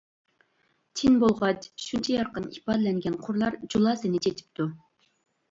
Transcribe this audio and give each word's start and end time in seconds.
چىن 1.01 1.19
بولغاچ 1.23 1.67
شۇنچە 1.83 2.15
يارقىن 2.15 2.47
ئىپادىلەنگەن 2.57 3.19
قۇرلار 3.27 3.61
جۇلاسىنى 3.77 4.25
چېچىپتۇ. 4.29 4.69